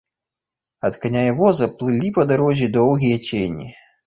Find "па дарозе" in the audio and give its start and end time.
2.17-2.71